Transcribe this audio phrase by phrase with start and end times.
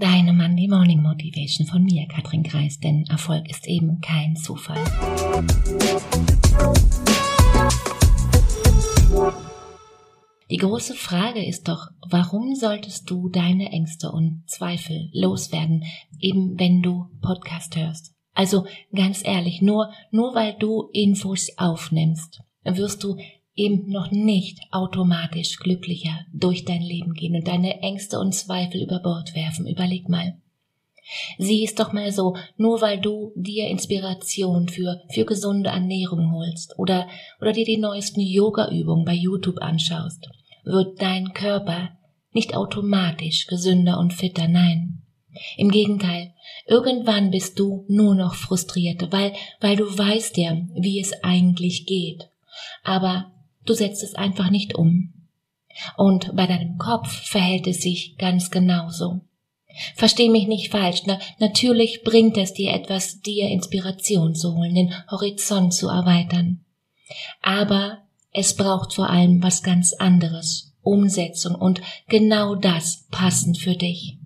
[0.00, 4.78] Deine Monday Morning Motivation von mir, Katrin Kreis, denn Erfolg ist eben kein Zufall.
[10.48, 15.82] Die große Frage ist doch, warum solltest du deine Ängste und Zweifel loswerden,
[16.20, 18.14] eben wenn du Podcast hörst?
[18.34, 23.16] Also ganz ehrlich, nur, nur weil du Infos aufnimmst, wirst du
[23.58, 29.00] eben noch nicht automatisch glücklicher durch dein Leben gehen und deine Ängste und Zweifel über
[29.00, 29.66] Bord werfen.
[29.66, 30.38] Überleg mal.
[31.38, 36.78] Sieh es doch mal so, nur weil du dir Inspiration für, für gesunde Ernährung holst
[36.78, 37.08] oder,
[37.40, 40.28] oder dir die neuesten Yoga-Übungen bei YouTube anschaust,
[40.64, 41.90] wird dein Körper
[42.32, 45.02] nicht automatisch gesünder und fitter, nein.
[45.56, 46.34] Im Gegenteil,
[46.66, 52.28] irgendwann bist du nur noch frustriert, weil, weil du weißt ja, wie es eigentlich geht.
[52.82, 53.32] Aber
[53.68, 55.12] du setzt es einfach nicht um.
[55.96, 59.20] Und bei deinem Kopf verhält es sich ganz genauso.
[59.94, 64.94] Versteh mich nicht falsch, na, natürlich bringt es dir etwas, dir Inspiration zu holen, den
[65.10, 66.64] Horizont zu erweitern.
[67.42, 67.98] Aber
[68.32, 74.18] es braucht vor allem was ganz anderes, Umsetzung und genau das passend für dich.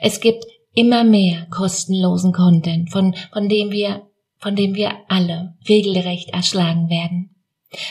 [0.00, 4.06] Es gibt immer mehr kostenlosen Content, von, von dem wir,
[4.36, 7.34] von dem wir alle regelrecht erschlagen werden.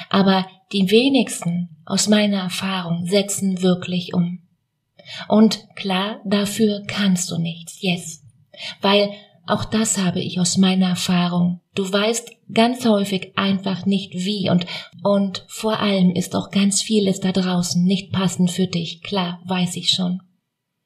[0.09, 4.39] Aber die wenigsten aus meiner Erfahrung setzen wirklich um.
[5.28, 8.23] Und klar, dafür kannst du nichts, yes.
[8.81, 9.11] Weil
[9.45, 11.61] auch das habe ich aus meiner Erfahrung.
[11.73, 14.66] Du weißt ganz häufig einfach nicht wie und,
[15.03, 19.02] und vor allem ist auch ganz vieles da draußen nicht passend für dich.
[19.03, 20.22] Klar, weiß ich schon.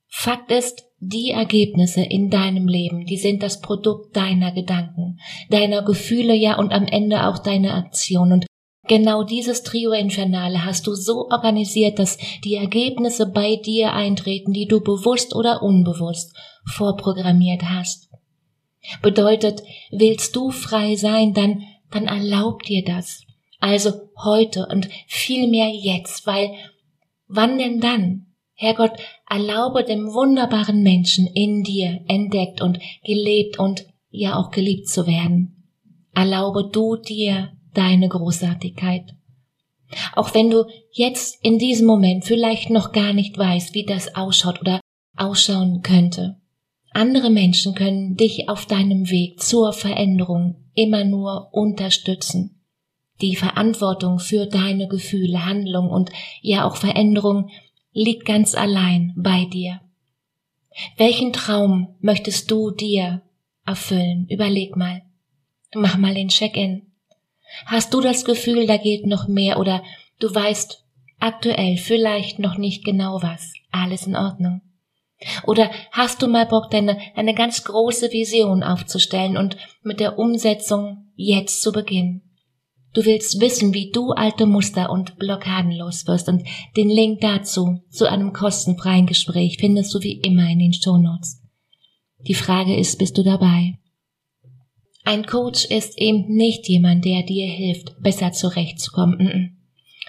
[0.08, 5.19] Fakt ist, die Ergebnisse in deinem Leben, die sind das Produkt deiner Gedanken,
[5.50, 8.31] deiner Gefühle, ja und am Ende auch deiner Aktion.
[8.31, 8.45] Und
[8.92, 14.67] Genau dieses Trio Infernale hast du so organisiert, dass die Ergebnisse bei dir eintreten, die
[14.67, 18.09] du bewusst oder unbewusst vorprogrammiert hast.
[19.02, 23.23] Bedeutet, willst du frei sein, dann, dann erlaub dir das.
[23.62, 23.94] Also
[24.25, 26.51] heute und vielmehr jetzt, weil
[27.30, 28.25] wann denn dann?
[28.56, 28.91] Herrgott,
[29.30, 35.69] erlaube dem wunderbaren Menschen in dir entdeckt und gelebt und ja auch geliebt zu werden.
[36.13, 39.15] Erlaube du dir deine Großartigkeit.
[40.13, 44.61] Auch wenn du jetzt in diesem Moment vielleicht noch gar nicht weißt, wie das ausschaut
[44.61, 44.79] oder
[45.17, 46.37] ausschauen könnte.
[46.91, 52.61] Andere Menschen können dich auf deinem Weg zur Veränderung immer nur unterstützen.
[53.21, 56.11] Die Verantwortung für deine Gefühle, Handlung und
[56.41, 57.49] ja auch Veränderung
[57.93, 59.81] liegt ganz allein bei dir.
[60.97, 63.21] Welchen Traum möchtest du dir
[63.65, 64.27] erfüllen?
[64.29, 65.01] Überleg mal.
[65.75, 66.91] Mach mal den Check-in.
[67.66, 69.84] Hast du das Gefühl, da geht noch mehr oder
[70.19, 70.84] du weißt
[71.19, 73.53] aktuell vielleicht noch nicht genau was?
[73.72, 74.62] Alles in Ordnung.
[75.45, 81.12] Oder hast du mal Bock, deine, deine ganz große Vision aufzustellen und mit der Umsetzung
[81.16, 82.23] jetzt zu beginnen?
[82.94, 86.44] Du willst wissen, wie du alte Muster und Blockaden los wirst und
[86.75, 91.41] den Link dazu zu einem kostenfreien Gespräch findest du wie immer in den Shownotes.
[92.28, 93.78] Die Frage ist, bist du dabei?
[95.03, 99.57] Ein Coach ist eben nicht jemand, der dir hilft, besser zurechtzukommen.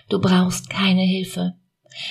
[0.08, 1.54] Du brauchst keine Hilfe.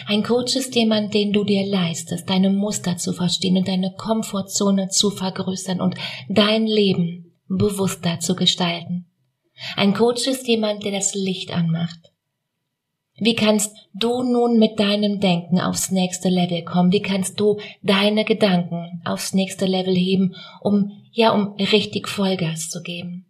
[0.07, 4.89] Ein Coach ist jemand, den du dir leistest, deine Muster zu verstehen und deine Komfortzone
[4.89, 5.95] zu vergrößern und
[6.29, 9.07] dein Leben bewusster zu gestalten.
[9.75, 12.10] Ein Coach ist jemand, der das Licht anmacht.
[13.23, 16.91] Wie kannst du nun mit deinem Denken aufs nächste Level kommen?
[16.91, 22.81] Wie kannst du deine Gedanken aufs nächste Level heben, um ja, um richtig Vollgas zu
[22.81, 23.25] geben.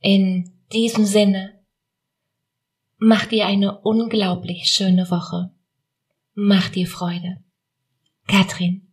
[0.00, 1.58] In diesem Sinne,
[2.98, 5.50] mach dir eine unglaublich schöne Woche.
[6.34, 7.38] Mach dir Freude.
[8.26, 8.85] Katrin